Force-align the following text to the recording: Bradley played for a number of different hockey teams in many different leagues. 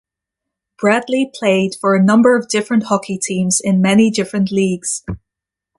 Bradley 0.79 1.29
played 1.31 1.75
for 1.79 1.95
a 1.95 2.01
number 2.03 2.35
of 2.35 2.47
different 2.47 2.85
hockey 2.85 3.19
teams 3.19 3.61
in 3.63 3.83
many 3.83 4.09
different 4.09 4.49
leagues. 4.51 5.03